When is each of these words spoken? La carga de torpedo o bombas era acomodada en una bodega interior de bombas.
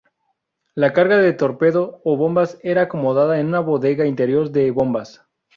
La 0.73 0.93
carga 0.93 1.19
de 1.19 1.31
torpedo 1.31 2.01
o 2.03 2.17
bombas 2.17 2.57
era 2.63 2.81
acomodada 2.81 3.39
en 3.39 3.45
una 3.45 3.59
bodega 3.59 4.07
interior 4.07 4.49
de 4.49 4.71
bombas. 4.71 5.21